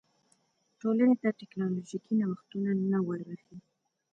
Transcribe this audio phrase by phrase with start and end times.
[0.79, 3.57] ټولنې ته ټکنالوژیکي نوښتونه نه وربښي.